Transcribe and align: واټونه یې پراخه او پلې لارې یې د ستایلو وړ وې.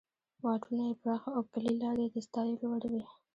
واټونه 0.45 0.83
یې 0.89 0.95
پراخه 1.01 1.29
او 1.37 1.41
پلې 1.51 1.73
لارې 1.81 2.03
یې 2.05 2.11
د 2.13 2.17
ستایلو 2.27 2.65
وړ 2.71 2.83
وې. 2.91 3.03